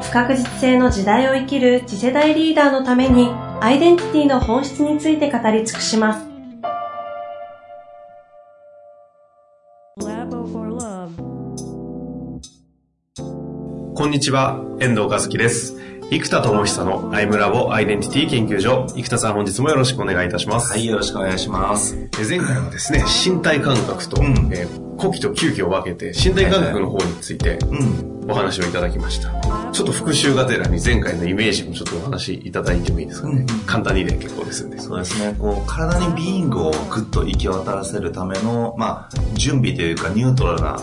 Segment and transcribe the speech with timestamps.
[0.00, 3.28] 不確実性の時代を生きる次世代リーダーのために
[3.60, 6.30] アイデンティティの本質について語り尽くします。
[13.94, 15.76] こんにちは、遠藤和樹です。
[16.12, 18.84] 生田智久のアイムラボアイデンティティ研究所。
[18.96, 20.72] 生田さん本日もよろしくお願いいたします。
[20.72, 21.94] はい、よろしくお願いします。
[22.28, 27.60] 前回はですね、身体感覚と、うん、えー、呼気と吸気を分けて、身体感覚の方について、
[28.28, 29.30] お話をいただきました。
[29.70, 33.46] ちょっと復習がてらに前回のイメージもちょっとお話いただいてもいいですかね。
[33.48, 34.80] うん、簡単にで結構ですんで。
[34.80, 40.82] そうですね、こう、体にビーイングをぐっと行き渡らせるための、まあ、準備というかニュートラルな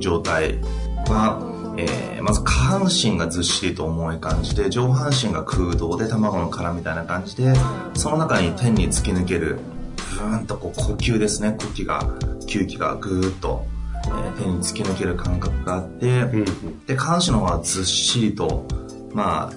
[0.00, 0.60] 状態
[1.08, 7.54] は、えー、まず下半身がずっしりと重い感じで上半身が空洞で卵の殻みたいな感じで
[7.94, 9.58] その中に天に突き抜ける
[9.96, 11.56] ブーンとこう呼吸ですね。
[11.60, 12.02] 呼気が
[12.46, 13.66] 吸気がぐーっと、
[14.06, 18.66] えー、天に突き抜ける感覚があって、うん、で下半身の方はずっしりと
[19.12, 19.52] まあ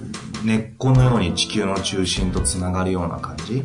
[0.46, 3.64] 根っこのように地球の中心とつながるような感じ。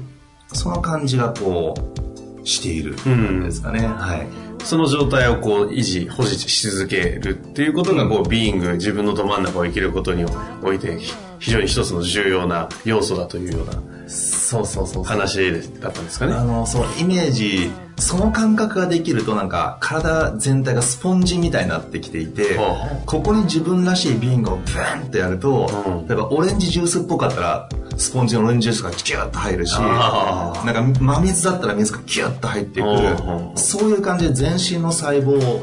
[0.52, 4.26] その感じがこうしているんですかね、うん、はい
[4.64, 10.24] その状態をこう維持、保持し続けるっていうことが、こう、ビーイング、自分のど真ん中を生きることに
[10.62, 10.98] おいて、
[11.38, 16.32] 非常に一つの重要な要素だというような、そうそうそう話だったんですかね。
[16.32, 22.58] あの、そう、イメージ、その感覚ができるとなんか体全体がスポンジみたいになってきていて、
[23.06, 25.70] ここに自分らしいビーイングをブーンってやると、
[26.08, 33.16] 例えばオレンジジュースっぽかったらスポンジのオレンジジュースがキュッと入るし、なんか真水だったら水がキュッと入ってくる、
[33.56, 35.62] そういう感じで全身の細胞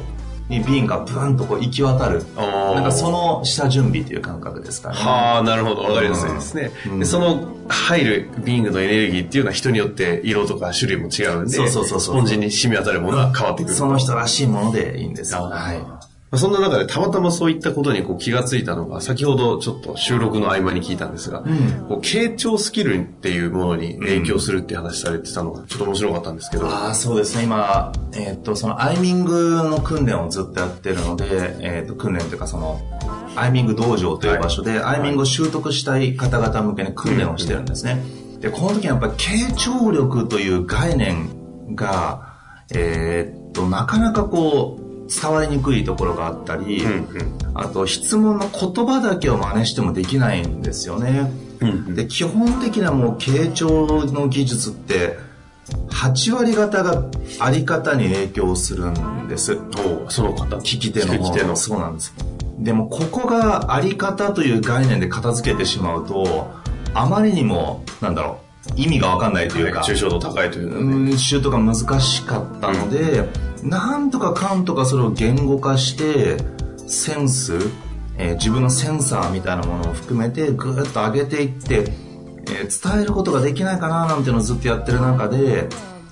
[0.49, 2.23] に瓶がブーンとこう行き渡る。
[2.35, 4.95] なんかその下準備っていう感覚ですかね。
[4.95, 5.81] はあ、なるほど。
[5.83, 6.71] わかりやすいですね。
[6.87, 13.75] うん、でその入るビングのエネルギーっていうのは人によって色とか種類も違うんで、そうそうそうスポンジに染み渡るものは変わってくる。
[13.75, 15.43] その人らしいものでいいんですよ。
[15.43, 15.79] はい。
[16.37, 26.67] そんな中でたまたまそういったことにこう気がついたのが、先ほどちょっと収録の合間に聞いたんですが、うん、こう傾聴スキルっていうものに影響するって話されてたのがちょっと面白かったんですけど。
[26.67, 27.43] ああ、そうですね。
[27.43, 31.25] 今、えー、っと、そのアイミングの訓練をずっとやってるので、
[31.59, 32.79] えー、っと、訓練というかその、
[33.35, 38.01] アイミング道場という場所で、はい、アイミングを習得したい方々向けに訓練をしてるんですね。
[38.39, 42.31] で、この時はやっぱり傾聴力という概念が、
[42.73, 44.80] えー、っと、なかなかこう、
[45.11, 51.31] 伝わりにくいところがあったり、うんうん、あと質問の言葉だけを真似してもできないんですよね。
[51.59, 55.17] うんうん、で基本的なもう傾聴の技術って
[55.89, 57.03] 8割方が
[57.39, 59.59] あり方に影響するんです。
[60.09, 61.13] その方聞き手の。
[61.13, 61.55] 聞き手の。
[61.55, 62.13] そうなんです。
[62.57, 66.51] でもここがあり方という概念で片付けてしまうと、
[66.93, 68.39] あまりにも、なんだろ
[68.69, 76.37] う、意味がわかんないというか、抽象度高いという、ね、うん、習得が難しかったので、うんなんとかかんとかそれを言語化して
[76.87, 77.57] センス、
[78.17, 85.69] えー、自分のセンサーみたいなものを含めてぐーっと上げていって、えー、伝えることができないかななんていうのをずっとやってる中で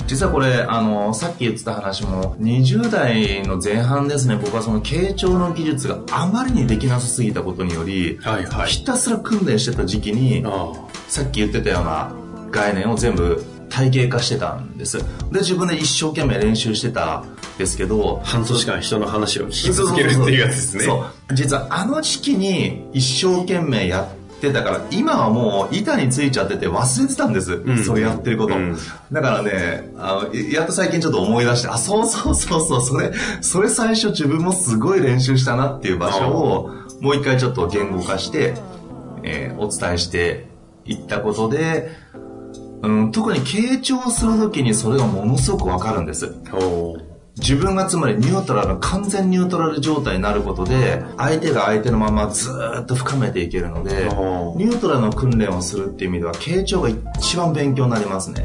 [0.09, 4.37] 実はこれあのさっき言ってた話も20代の前半ですね。
[4.37, 10.43] 僕はその傾聴の技術があまりにできなさすぎたことにより、はいはい、ひたすら訓練してた時期に
[11.07, 12.11] さっき言ってたような
[12.49, 14.97] 概念を全部体系化してたんです。
[15.31, 20.84] で自分で一生懸命練習してたんですけど半年間人の話を聞き続けるっていうやつですね。
[20.84, 21.34] そう。
[21.34, 28.78] 実はあの時期に一生懸命やってたから今はもう板についちゃってて忘れてたんです、うん、そうやってること、うん、
[29.12, 36.69] だからねあのやっと最近ちょっと思い出してあそうそうそうそうそれそれ最初自分もすごい練習したなっていう場所を
[37.02, 38.56] もう一回ちょっと言語化して、
[39.24, 40.47] えー、お伝えして
[40.85, 41.91] いったことで
[42.81, 46.34] うん、特に傾聴するときにそれがものすごくわかるんです。
[47.40, 54.09] 自分がつまりニュートラル、完全ニュートラル状態になることで、相手が相手のままずっと深めていけるので、
[54.58, 58.43] ニュートラルの訓練をするっていう意味では、傾聴が一番勉強になりますね。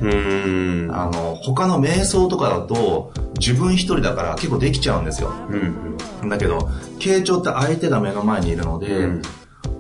[0.93, 5.33] あの、他の瞑想とかだと、自分一人だから結構できちゃうんですよ。
[6.23, 6.71] うん、だけど、
[7.01, 9.23] 傾聴って相手が目の前にいるので、うん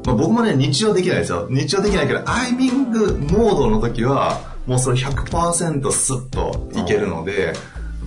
[0.04, 1.46] まあ、僕もね、日常できないですよ。
[1.50, 7.54] 日常できないけど、アイミングモードの時は、もうそれ100%スッといけるので、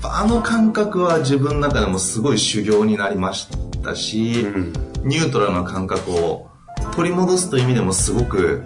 [0.04, 3.48] あの感覚は自分の中でもすごい修行になりまし
[3.84, 4.74] たし、うん、
[5.04, 6.50] ニュートラルな感覚を
[6.96, 8.62] 取り戻すという意味でもすごく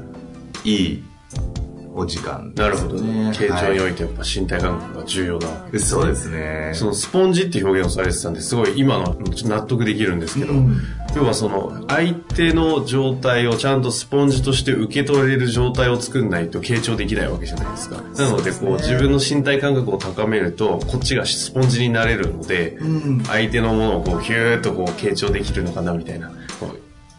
[0.63, 1.03] いい
[1.93, 3.31] お時間、ね、なるほどね。
[3.31, 6.71] 傾聴においてやっぱ身体感覚が重要な、ね、そうですね。
[6.73, 10.81] そのスポンジって表現をされてたんですごい今の納得できるんですけど、うん、
[11.15, 18.01] 要はその相手の状態をちゃんとスポンジとして受け取れる状態を作んないと傾聴できないわけじゃないですか。
[18.01, 26.31] なのでこう、ね、自分の身体感覚を高めるとこっちがスポンジになれるので、うん、相手のものをこうヒューッとこう傾聴できるのかなみたいな。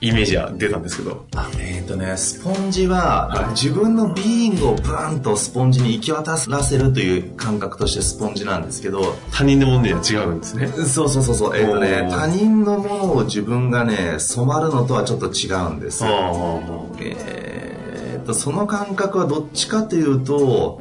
[0.02, 1.26] イメージは出たんですけど。
[1.36, 9.14] あえっ、ー、とね、スポンジは、はい、自分のビーイングをブーンとスポンジに行き渡らせるという感覚としてスポンジなんですけど。
[9.30, 10.66] 他人のものには違うんですね。
[10.66, 11.56] そうそうそうそう。
[11.56, 16.04] えっ、ー、とね、他人のものを自分がね、染まるのとはちょっと違うんです。
[16.04, 20.80] えっと、その感覚はどっちかというと、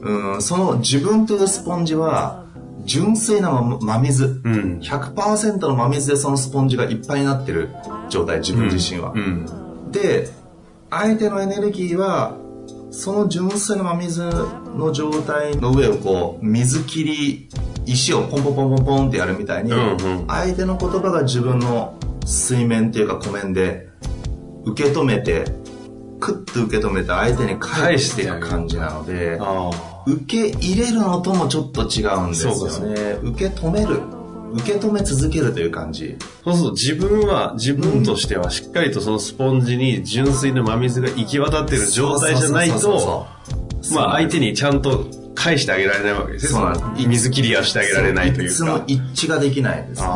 [0.00, 2.46] うん、その自分というスポンジは、
[2.86, 7.68] 純粋な真水、うん、100%の真水でそのスポンジがいっぱいになってる
[8.08, 9.46] 状態自分自身は、うん。
[9.84, 10.28] うん、で
[10.88, 12.36] 相手のエネルギーは
[12.90, 17.48] その純粋な真水の状態の上をこう水切り
[17.84, 23.88] 石をポンポンポンポンポンってやるみたいに、うんうん、相手の言葉が自分の水面っていうか湖面で
[24.64, 25.44] 受け止めて
[26.20, 29.38] クッと受け止めて相手に返していく感じなので
[30.06, 32.54] 受け入れるのともちょっと違うんですよ
[32.88, 34.00] ね受け止める
[34.54, 43.26] 受け止め続けるという感じそうすると自分は自分としてはしっかりとそのスポンジに純粋な真水が行き渡ってる状態じゃないと
[43.92, 45.06] まあ相手にちゃんと
[45.36, 46.60] 返してあげられないわけですね。
[47.06, 48.52] 水切りはしてあげられないというか。
[48.52, 50.08] いつも一致ができないですね。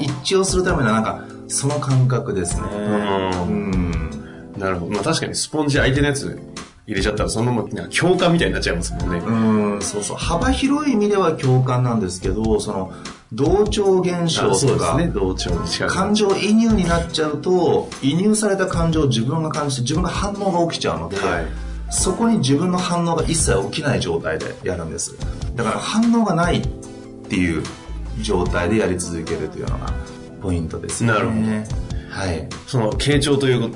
[0.00, 2.62] 一致をするためのなんか、その感覚ですね。
[2.72, 4.10] うん。
[4.56, 4.92] なるほど。
[4.92, 6.40] まあ確かにスポンジ相手のやつ
[6.86, 9.18] 入れちゃったらそのまま共感みたいになっちゃいますもんね。
[9.18, 10.16] うん、そうそう。
[10.16, 12.92] 幅広い意味では共感なんですけど、その、
[13.32, 15.50] 同調現象とか、ね、同調
[15.88, 21.46] 感情移入になっちゃうと、移入された感情を自分が感じて自分が反応が起きちゃうので、はい、
[21.90, 25.16] そこに自分の反応が一切起きない状態でやるんです。
[25.56, 26.68] だから反応がないっ
[27.28, 27.62] ていう
[28.20, 29.92] 状態でやり続けるというのが
[30.42, 31.12] ポイントですね。
[31.12, 31.40] なるほど。
[32.10, 32.48] はい。
[32.66, 33.72] その、傾聴という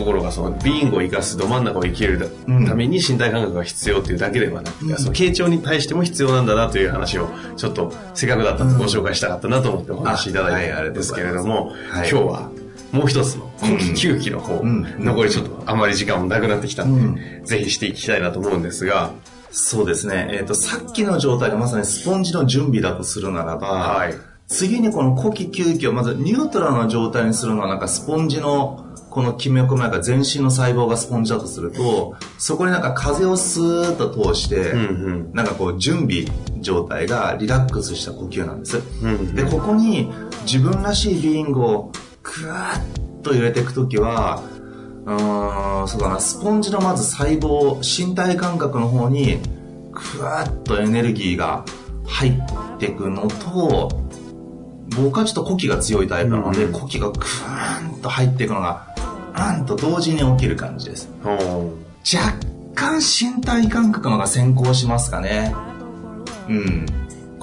[0.00, 2.30] ところがそのビーングを生かすど真ん中を生きる
[2.66, 12.50] ために身体感覚が必要っていうだけではなくて、うん、その傾聴に対しても必要なんだなという話をちょっとせっかくだったのでご紹介したかったなと思ってお話しいただいてあれですけれども、今日は
[12.92, 19.12] もう一つの後期9期の方、残りちょっとあまり時間もなくなってきたんで、ぜひしていきたいなと思うんですが、
[19.52, 20.28] そうですね。
[20.32, 24.14] えっ、ー、と、さっきの状態がまさにスポンジの準備だとするならば、はい、
[24.50, 34.82] 次にこの後期9期をまずニュートラルな状態にするのはなんかスポンジのこのきめ細やか全身の細胞がスポンジだとすると、そこになんか風をスーッと通して、うんう
[35.30, 36.24] ん、なんかこう準備
[36.60, 38.78] 状態がリラックスした呼吸なんです。
[39.02, 40.10] うんうん、で、ここに
[40.44, 41.92] 自分らしいビーイングを
[42.22, 44.42] クワッと入れていくときは、
[45.06, 49.40] うーん、そうだな、スポンジのまず細胞、身体感覚の方に、
[49.92, 51.64] クワッとエネルギーが
[52.06, 53.90] 入っていくのと、
[54.96, 58.89] 僕はちょっと呼気が強いタイプなので、呼気がクーンと入っていくのが
[59.56, 61.08] ンと同時に起きる感じです。
[61.22, 62.34] 若
[62.74, 65.54] 干身体感覚のが先行しますかね。
[66.48, 66.86] うん。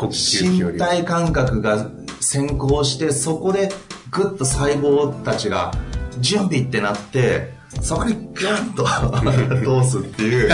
[0.09, 1.89] 身体感覚が
[2.19, 3.71] 先行して、そこで
[4.11, 5.71] グッと細胞たちが
[6.19, 8.85] 準備ってなって、そこにグンと
[9.83, 10.49] 通すっていう、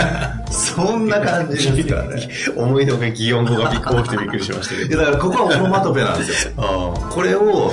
[0.50, 2.28] そんな感じですからね。
[2.56, 4.98] 思いのが擬音語がびっくりしてびっくりしましたけど。
[4.98, 6.94] だからここはオノマトペなんですよ。
[7.10, 7.72] これを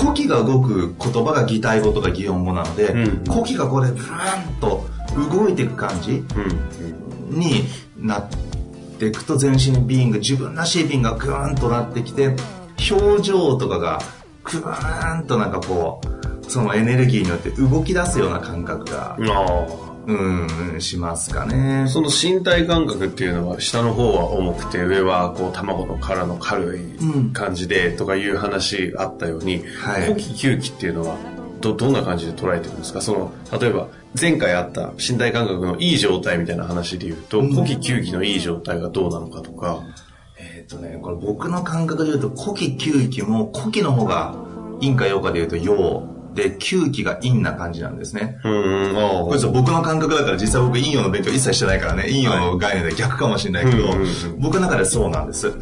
[0.00, 4.86] 古希が動く言葉が擬態語とか擬音語なので、うん、呼気がこれブーンと
[5.30, 6.24] 動いていく感じ
[7.30, 7.64] に
[7.96, 8.28] なっ
[8.98, 12.36] ていくと全身ビーング自分らしいビーンがグーンとなってきて
[12.90, 14.00] 表情とかが
[14.44, 19.16] グーンとなんかこうそのエネルギーによって動き出すような感覚が
[20.06, 21.86] うん、しますかね。
[21.88, 31.16] その身体感覚っていうのは、下の方は重くて、上はこう卵の殻の軽い感じで、とかいう話あったように、はい、呼気吸気っていうのは、
[31.60, 33.02] ど、どんな感じで捉えてるんですか？
[33.02, 33.88] その、例えば、
[34.18, 39.82] 前回あった身体感覚のいい状態みたいな話で言うと、呼気吸気のいい状態がどうなのかとか。
[40.38, 44.36] えっ、とね、これ僕の感覚で言うと、呼気吸気も、呼気の方が、
[44.80, 46.04] 陰か陽かで言うと陽
[46.38, 48.38] で、吸気が陰な感じなんですね。
[48.44, 48.94] うん。
[49.26, 53.88] これ僕の感覚だから実際僕陰陽の勉強一切してないからね、陰陽の概念で逆かもしれないけど、
[54.38, 55.52] 僕の中でそうなんです。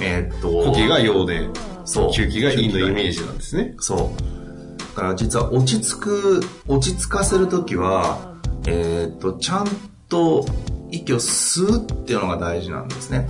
[0.00, 0.48] えー、っと。
[0.48, 1.48] 呼気が陽で、
[1.84, 2.08] そう。
[2.08, 3.74] 吸気が陰のイメージなんですね。
[3.78, 4.96] そう。
[4.96, 8.34] だから実は落ち着く、落ち着かせるときは、
[8.66, 9.66] えー、っと、ちゃん
[10.08, 10.46] と
[10.90, 13.28] 息を吸うっていうのが大事なんですね。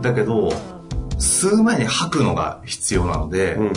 [0.00, 0.52] だけど、
[1.18, 3.72] 吸う前に吐くのが必要なので、うんうん、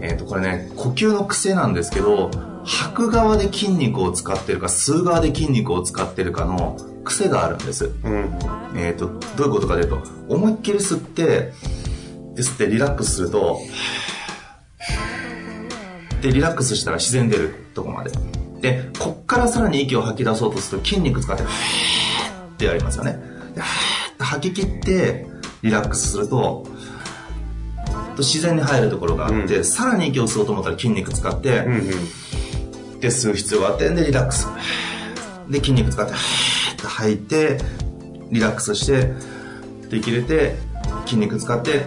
[0.00, 2.30] えっ、ー、と、これね、呼吸の癖なんですけど、
[2.64, 7.90] 吐く側で筋肉を使ってるか、吸う側で筋肉を使ってるかの癖があるんです。
[8.04, 8.30] うん、
[8.76, 11.52] えっ、ー、と、どういうことかというと、思いっきり吸って、
[12.36, 13.58] 吸ってリラックスすると、
[16.20, 18.10] で、リラックスしたら自然出るとこまで。
[18.60, 21.46] で、こっからさらに息を吐き出そうとすると筋肉使って、っ
[22.56, 23.18] てやりますよね。
[24.18, 25.26] 吐き切って、
[25.62, 26.66] リラックスすると、
[28.22, 31.76] 自然に入るところがあって、うん、さらに息を吸おうと思ったら筋肉使って、うんう
[32.96, 34.46] ん、で、吸う必要があって、で、リラックス。
[35.48, 36.12] で、筋肉使って、
[36.82, 37.58] 吐いて、
[38.30, 39.12] リラックスして、
[39.88, 40.56] できれて、
[41.06, 41.86] 筋肉使って、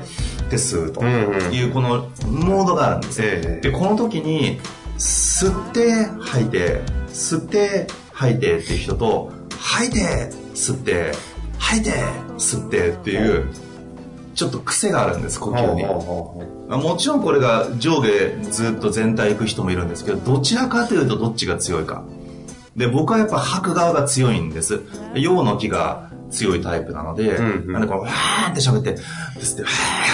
[0.50, 1.04] で、吸うと。
[1.04, 4.60] いう、このモードがあるんです、うんうん、で、この時に、
[5.02, 11.12] 吸って吐いて吸って吐いてっていう人と吐いて吸って
[11.58, 11.92] 吐いて
[12.38, 13.50] 吸ってっていう
[14.34, 18.10] ちょっと癖があるんです呼吸にもちろんこれが上下
[18.50, 22.04] ずっと全体行く人もいるんですけどどちらかというとどっちが強いか
[22.76, 24.82] で僕はやっぱ吐く側が強いんです
[25.16, 29.02] 陽の気が強いタイプなので、うんうん、なんでこう、わーって喋って、で
[29.44, 29.70] すって、わ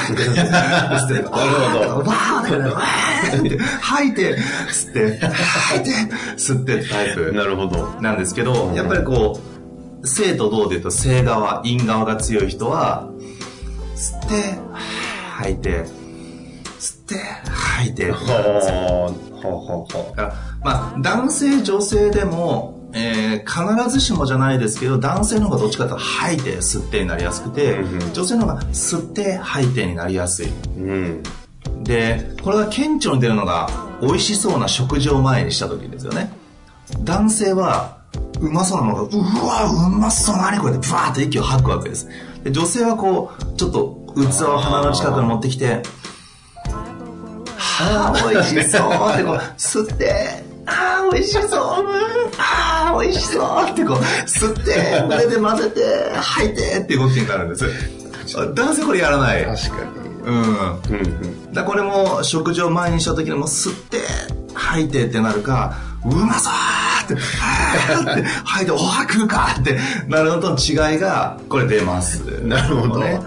[0.09, 1.29] ーって、ですって。
[1.29, 4.35] わーって、わーって、吐いて、
[4.67, 5.91] 吸って、吐いて、
[6.35, 7.31] 吸ってタイプ。
[7.31, 8.01] なるほど。
[8.01, 9.39] なんですけど、やっぱりこ
[10.03, 13.09] う、生と動で言うと正側、陰側が強い人は、
[13.97, 14.59] 吸って、
[15.31, 15.83] 吐いて、
[16.79, 17.15] 吸って、
[17.49, 18.11] 吐いて。
[19.41, 20.21] ほうほうほう。
[20.63, 30.49] まあ、男性、女性でも、えー、必ずしもじゃないですけど男性の方がどっちかというと吐いて吸ってになりやすくて、うん、女性の方が吸って吐いてになりやすい、う
[30.79, 31.23] ん、
[31.83, 33.69] でこれが顕著に出るのが
[34.01, 36.31] 美味しそうな食事を前にした時ですよね。
[37.03, 37.97] 男性は
[38.39, 42.07] うまそうなものがうわうまそう何これってブワーッと息を吐くわけです
[42.43, 45.81] で女性はこうちょっと器を鼻の近くに持ってきて
[47.57, 51.51] はあ美味しそうってこう吸ってああ、美味しそう。
[52.37, 57.65] ああ、美味しそうってこう、吸って、これで混ぜて、吐いてっていう動きになるんです。
[58.53, 59.45] 男性これやらない。
[59.45, 60.07] 確かに。
[60.25, 60.41] うん。
[60.41, 64.01] うんだこれも食事を前にした時にも吸って、
[64.53, 65.77] 吐いてってなるか、
[66.11, 66.53] うまそう
[67.03, 72.23] って、って吐いて、おは食うかってなるのとの違いが、これ出ます。
[72.43, 72.99] なるほど。
[72.99, 73.19] ね。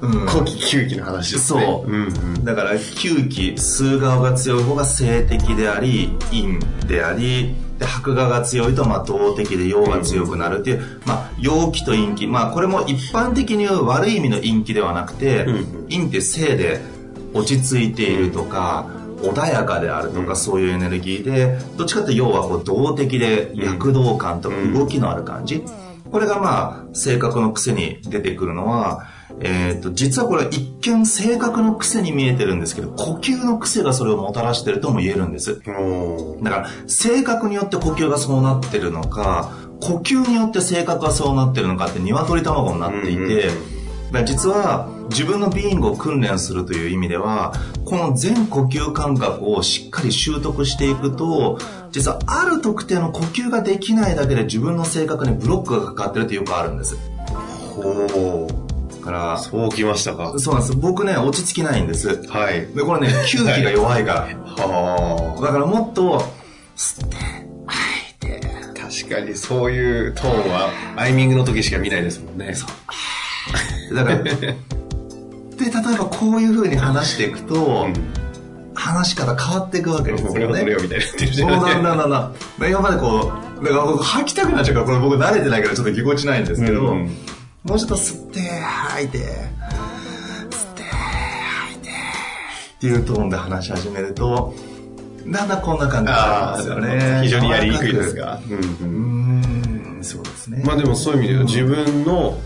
[0.00, 0.26] うん。
[0.26, 1.60] 呼気、吸気の話ですね。
[1.60, 1.90] そう。
[1.90, 12.26] うんうん、だから、吸気、吸う側が強い方が性的であり、陰であり、で、白側が強いと、まあ、動的で陽が強くなるっていう、うん、まあ、陽気と陰気。
[12.26, 16.80] まあ、これも一般的に言う悪い意味の陰気ではなくて、うん、陰って性で
[17.34, 25.62] 落ち着いているとか、穏やかであるとか、そういうエネルギーで、どっちかって要はこう動的で躍動感とか動きのある感じ。
[26.10, 29.06] これがまあ、性格の癖に出てくるのは、
[29.40, 35.60] えと、実はこれ一見性格の癖に見えてるんですけど、呼吸の癖がそれをもたらしてるとも言えるんです。
[36.42, 43.50] だから、性格によって呼吸がそうなってるのか、呼吸によって性格がそうなってるのかって鶏卵になっていて、
[44.24, 47.52] 実は自分のビーイングを訓練するという意味では
[47.84, 51.58] この全呼吸感覚をしっかり習得していくと
[51.90, 56.96] 実はある特定の呼吸ができないだけで自分の性格にブロックがかかってるってよくあるんです。
[57.74, 58.68] ほう。
[59.02, 60.38] からそうきましたか？
[60.38, 60.76] そうなんです。
[60.76, 62.26] 僕ね落ち着きないんです。
[62.28, 62.66] はい。
[62.66, 64.20] でこれね吸気が弱いから。
[64.62, 65.40] はあ。
[65.40, 66.22] だからもっと
[66.76, 67.16] 吸って
[67.66, 68.40] 吐いて
[69.06, 72.54] 確かにそういうトーンはアイミングの時しか見ないですもんね。
[72.54, 72.66] そ
[73.90, 73.94] う。
[73.94, 74.56] だから、で、
[75.70, 77.94] 例えばこういうふうに話していくと、うん、
[78.74, 80.62] 話し方変わっていくわけですよね。
[80.62, 81.60] 俺はみたいなってるじゃん。
[81.60, 82.32] そうなんだな。
[82.68, 87.16] 今までこう、だから僕吐きたくなっちゃうから、これ僕慣れてないからちょっとぎこちないんですけど、うん、
[87.64, 89.26] もうちょっと吸って、吐いて、吸っ
[90.74, 94.54] て、吐いて、っていうトーンで話し始めると、
[95.26, 97.20] だんだんこんな感じになりますよね。
[97.22, 98.40] 非常にやりにくいですが。
[98.80, 100.62] うん、うん、そうですね。
[100.64, 102.38] まあでもそういう意味では自分の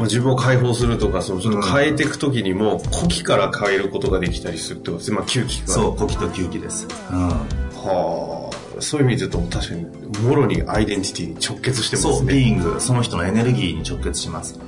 [0.00, 5.12] まあ、自分を解放するとかそのちょっと変えていく時にも、呼気から変えることができたりするってことです。
[5.12, 8.80] まあ、吸気そう呼気と吸気です、うん、はあ。
[8.80, 9.84] そういう意味で言うと確かに
[10.22, 12.14] もろにアイデンティティに直結してますね。
[12.16, 14.58] そうビーイングその人のエネルギーに直結します。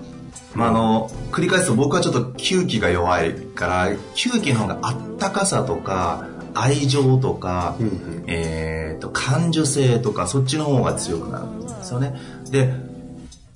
[0.54, 12.20] まあ、あの繰り返すと僕はちょっと吸気が弱いから吸気の方があったかさとか愛情とか、うんうん、えーと感受性とかそっちの方が強くなるんですよね。
[12.50, 12.91] で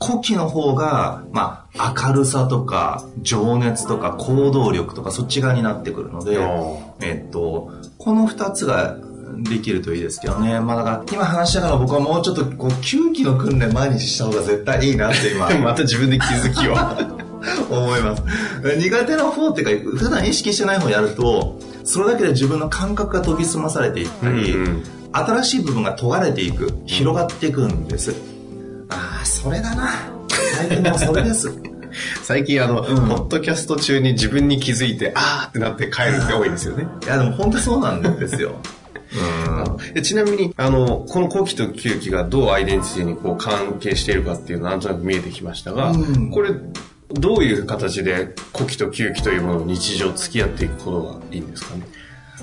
[0.05, 6.39] 古希の方が、まあ、明るさとか、情熱とか、行動力とか、そっち側になってくるので、
[7.01, 8.99] えっと、この二つが
[9.39, 10.61] できるといいですけどね。
[10.61, 15.49] まあだから、今話したから僕はもうちょっと、こう、吸気の訓練毎日した方が絶対いいなって今。
[15.61, 16.77] また自分で気づきを。
[17.71, 18.23] 思います。
[18.79, 28.11] 苦手な方っていうか、普段意識してない方やると、それだけで自分の感覚が研ぎ澄まされていったり、うんうん、新しい部分が研がれていく、広がっていくんです。
[28.11, 28.36] ああ、
[29.37, 29.91] それだな。
[30.57, 31.53] 最近もそれです。
[32.25, 36.87] 最近あの、うん、ポッドキャスト中に自分に気づいて、あーってなって帰るって多いですよね。
[37.05, 38.57] いや、でも本当そうなんですよ。
[39.95, 46.51] うん、ちなみに、あの、この後期と吸気がどうアイデンティティにこう関係しているかっていうのはなんとなく見えてきましたが、うん、これ、
[47.13, 51.83] どういう形で呼気と吸気というものを日常付き合っていくことがいいんですかね？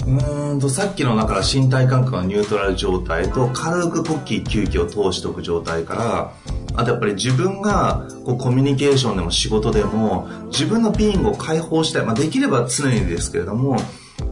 [0.08, 6.34] うんとさっきのだから身体感覚のニュートラル状態と軽く呼吸吸気を通しておく状態から
[6.76, 13.78] あとやっぱり自分がこうコミュニケーションでも仕事でも自分のビーングを解放したい、まあ、できれば常にですけれども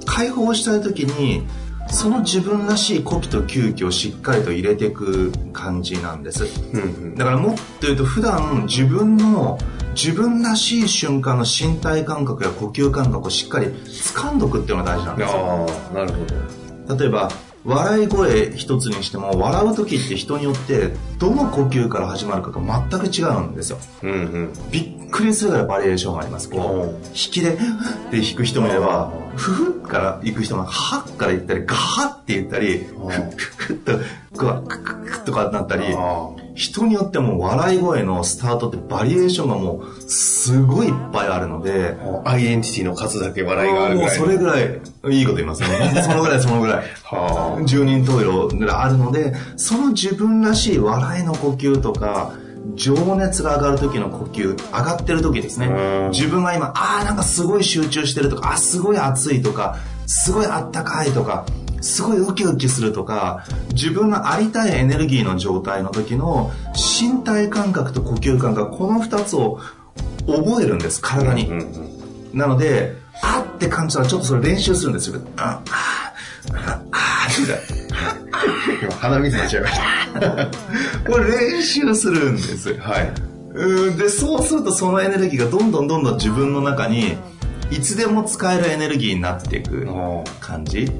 [0.05, 1.47] 解放したい時に
[1.87, 9.57] その自分らしい呼気と吸気をしっかりと入れていく感じなんです、うんうん、だからもっと言うと普段自分の
[9.93, 15.67] 自分らしい瞬間の身体感覚や呼吸感覚をしっかり掴んどくっていうのが大事なんですよ。
[15.91, 16.97] あなるほど。
[16.97, 17.31] 例えば
[17.63, 27.57] 笑い声一つにしても笑う時って人によってどの呼吸から始まるかが全く違うんですよ、うんうん、びっくりするぐらいバリエーションがありますこう引きでっ
[28.09, 32.79] て引く人もいればふふから行く人もはっから言ったりガハって言ったり
[33.37, 33.99] ふふっと
[34.35, 35.83] クワクククとかなったり
[36.55, 43.95] 人によっても笑い声のスタートってバリエーションがもうすごいいっぱいあるのでアイデンティティの数だけ笑いがある。
[43.95, 44.63] ぐらいそれぐらい
[45.09, 46.01] いいこと言いますね。
[46.03, 47.65] そのぐらいそのぐらい。
[47.65, 52.33] 十人十色があるのでその自分らしい笑いの呼吸とか
[52.75, 55.67] 情熱が上がる時の呼吸上がってる時ですね。
[56.11, 61.45] 自分が今ああなんかすごい集中してるとかあすごい暑いとかすごいあったかいとか
[61.81, 69.59] すごいウキウキするとか自分のありたいエネルギーの状態の時の身体感覚と呼吸感覚この2つを
[70.27, 71.49] 覚えるんです体に、
[72.31, 75.19] なのであって感じたらちょっとそれ練習するんですよ。
[75.37, 77.81] ああああみたいな
[78.81, 79.79] 今鼻水出ちゃいまし
[80.19, 83.13] たこれ練習するんですはい
[83.53, 87.17] うんでそうするとそのエネルギーがどんどんどんどん自分の中に
[87.69, 89.87] いつでも使えるエネルギーになっていく
[90.39, 90.91] 感じ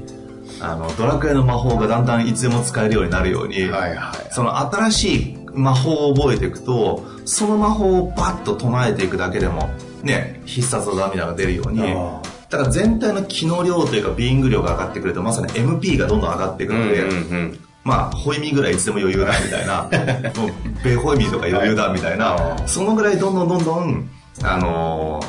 [0.62, 9.68] あのドラクエの魔法がだんだんいつでも使えるようになるように、はいはい、その新しい魔法を覚えていくとその魔法をバッと唱えていくだけでも
[10.02, 19.82] ね必殺技みたいなのが出るようにだから全体の気の量というかビーイング量が上がってくるとまさに MP がどんどん上がっていくので、うんうんうんまあ、ホイミぐらいいつでも余裕だみたいな、
[20.40, 24.08] もう、ベホイミとか余裕だみたいな、そのぐらいどんどんどんどん、
[24.44, 25.20] あの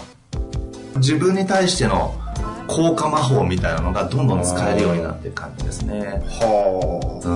[0.93, 2.13] ー、自分に対しての
[2.67, 5.99] 効果魔法みたいなのがどんどん使えるようになっていく感じですね。
[6.01, 7.27] はあ。
[7.27, 7.31] う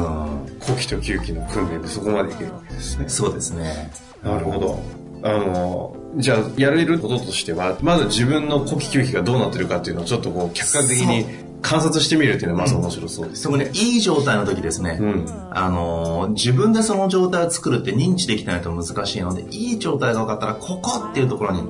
[0.45, 0.59] ん。
[0.59, 3.09] 呼気と吸気の訓練でそこまでいけるわけですね。
[3.09, 3.91] そうですね。
[4.23, 4.79] なるほど。
[5.23, 11.25] あの、じゃあ、やれることとしては、まず自分の呼気吸気がどうなってるかっていうのをちょっとこう、客観的に
[11.61, 21.63] 観察してみるっていうのはまず面白そうです、ね、そこね、いい状態の時ですね、うん、あの、自分でその状態を作るって認知できないと難しいので、いい状態が分かったら、ここっていうところに、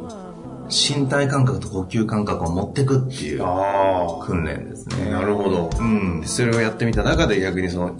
[0.69, 3.43] 身体感覚と呼吸感覚を持っていくっていう
[4.21, 5.11] 訓練ですね。
[5.11, 5.69] なるほど。
[5.79, 6.23] うん。
[6.25, 7.95] それをやってみた中で逆にその、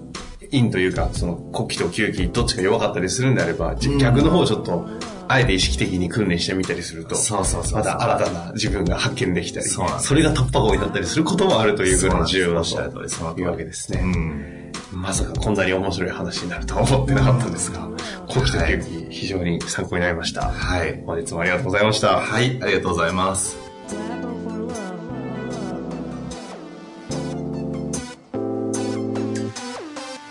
[0.52, 4.88] 陰というか、その呼気と吸気、どっちか弱かったりするんであれば、逆の方をちょっと、
[5.30, 14.57] あえて意識的に訓練してみたりすると、そうそうそうまた新たな自分が発見できたり、そうそれが突破口になったりすることもあるというぐらい重要だというわけですね。
[14.92, 17.90] まさかこんなに面白い話になるとは思ってなかったんですが、
[18.28, 20.50] 呼気と吸気、非常に参考になりました。
[20.50, 21.04] はい。
[21.06, 22.20] 本日もありがとうございました。
[22.20, 23.67] はい、ありがとうございます。